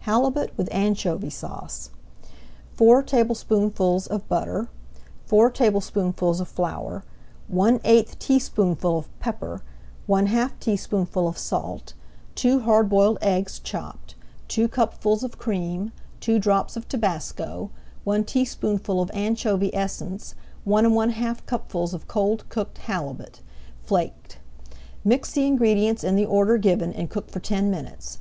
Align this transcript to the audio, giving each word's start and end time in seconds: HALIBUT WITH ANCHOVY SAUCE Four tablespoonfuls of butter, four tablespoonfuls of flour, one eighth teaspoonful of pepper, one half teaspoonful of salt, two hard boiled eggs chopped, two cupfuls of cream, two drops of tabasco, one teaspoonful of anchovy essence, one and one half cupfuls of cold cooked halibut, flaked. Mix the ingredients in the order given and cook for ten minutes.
HALIBUT 0.00 0.50
WITH 0.58 0.68
ANCHOVY 0.72 1.30
SAUCE 1.30 1.90
Four 2.74 3.04
tablespoonfuls 3.04 4.08
of 4.08 4.26
butter, 4.28 4.68
four 5.26 5.48
tablespoonfuls 5.48 6.40
of 6.40 6.48
flour, 6.48 7.04
one 7.46 7.80
eighth 7.84 8.18
teaspoonful 8.18 8.98
of 8.98 9.20
pepper, 9.20 9.62
one 10.08 10.26
half 10.26 10.58
teaspoonful 10.58 11.28
of 11.28 11.38
salt, 11.38 11.92
two 12.34 12.58
hard 12.62 12.88
boiled 12.88 13.18
eggs 13.22 13.60
chopped, 13.60 14.16
two 14.48 14.66
cupfuls 14.66 15.22
of 15.22 15.38
cream, 15.38 15.92
two 16.18 16.40
drops 16.40 16.76
of 16.76 16.88
tabasco, 16.88 17.70
one 18.02 18.24
teaspoonful 18.24 19.00
of 19.00 19.08
anchovy 19.14 19.72
essence, 19.72 20.34
one 20.64 20.84
and 20.84 20.96
one 20.96 21.10
half 21.10 21.46
cupfuls 21.46 21.94
of 21.94 22.08
cold 22.08 22.42
cooked 22.48 22.78
halibut, 22.78 23.40
flaked. 23.84 24.38
Mix 25.04 25.30
the 25.30 25.46
ingredients 25.46 26.02
in 26.02 26.16
the 26.16 26.26
order 26.26 26.58
given 26.58 26.92
and 26.92 27.08
cook 27.08 27.30
for 27.30 27.38
ten 27.38 27.70
minutes. 27.70 28.14